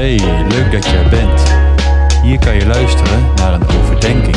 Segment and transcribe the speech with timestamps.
[0.00, 0.18] Hey,
[0.48, 1.42] leuk dat je er bent.
[2.22, 4.36] Hier kan je luisteren naar een overdenking,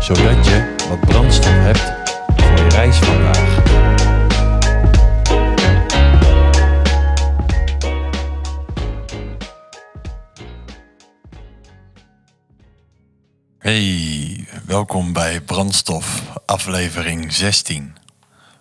[0.00, 1.92] zodat je wat brandstof hebt
[2.36, 3.62] voor je reis vandaag.
[13.58, 17.96] Hey, welkom bij Brandstof, aflevering 16.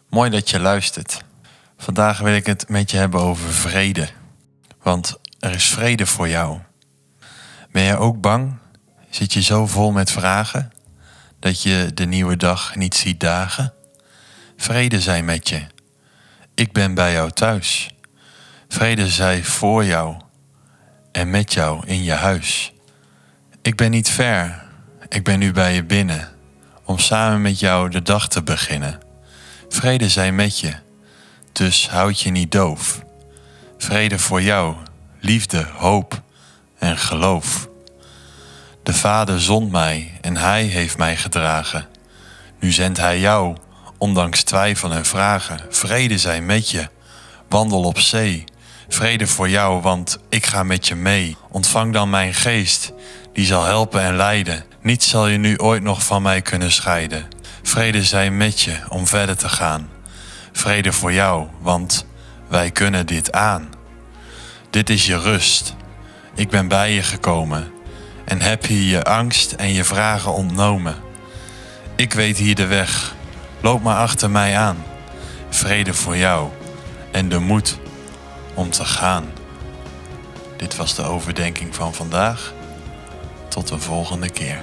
[0.09, 1.23] Mooi dat je luistert.
[1.77, 4.09] Vandaag wil ik het met je hebben over vrede.
[4.81, 6.59] Want er is vrede voor jou.
[7.71, 8.57] Ben je ook bang?
[9.09, 10.71] Zit je zo vol met vragen
[11.39, 13.73] dat je de nieuwe dag niet ziet dagen?
[14.57, 15.61] Vrede zij met je.
[16.55, 17.89] Ik ben bij jou thuis.
[18.67, 20.15] Vrede zij voor jou
[21.11, 22.73] en met jou in je huis.
[23.61, 24.63] Ik ben niet ver,
[25.09, 26.29] ik ben nu bij je binnen
[26.83, 28.99] om samen met jou de dag te beginnen.
[29.69, 30.73] Vrede zij met je,
[31.51, 33.03] dus houd je niet doof.
[33.77, 34.75] Vrede voor jou,
[35.25, 36.21] liefde, hoop
[36.77, 37.67] en geloof.
[38.83, 41.87] De Vader zond mij en Hij heeft mij gedragen.
[42.59, 43.55] Nu zendt Hij jou,
[43.97, 45.59] ondanks twijfel en vragen.
[45.69, 46.87] Vrede zij met je,
[47.49, 48.43] wandel op zee.
[48.87, 51.37] Vrede voor jou, want ik ga met je mee.
[51.49, 52.93] Ontvang dan mijn geest,
[53.33, 54.63] die zal helpen en leiden.
[54.81, 57.27] Niets zal je nu ooit nog van mij kunnen scheiden.
[57.63, 59.89] Vrede zij met je om verder te gaan.
[60.51, 62.05] Vrede voor jou, want
[62.47, 63.74] wij kunnen dit aan.
[64.75, 65.75] Dit is je rust.
[66.33, 67.71] Ik ben bij je gekomen
[68.25, 70.95] en heb hier je angst en je vragen ontnomen.
[71.95, 73.15] Ik weet hier de weg.
[73.61, 74.83] Loop maar achter mij aan.
[75.49, 76.49] Vrede voor jou
[77.11, 77.77] en de moed
[78.53, 79.25] om te gaan.
[80.57, 82.53] Dit was de overdenking van vandaag.
[83.47, 84.61] Tot de volgende keer.